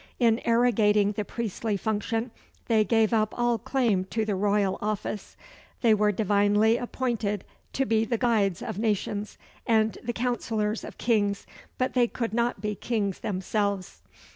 In 0.17 0.39
arrogating 0.45 1.11
the 1.11 1.23
priestly 1.23 1.77
function, 1.77 2.31
they 2.65 2.83
gave 2.83 3.13
up 3.13 3.37
all 3.37 3.59
claim 3.59 4.05
to 4.05 4.25
the 4.25 4.33
royal 4.33 4.79
office. 4.81 5.37
They 5.81 5.93
were 5.93 6.11
divinely 6.11 6.75
appointed 6.75 7.45
to 7.73 7.85
be 7.85 8.03
the 8.03 8.17
guides 8.17 8.63
of 8.63 8.79
nations 8.79 9.37
and 9.67 9.99
the 10.03 10.11
counsellors 10.13 10.83
of 10.83 10.97
kings, 10.97 11.45
but 11.77 11.93
they 11.93 12.07
could 12.07 12.33
not 12.33 12.61
be 12.61 12.73
kings 12.73 13.19
themselves. 13.19 14.01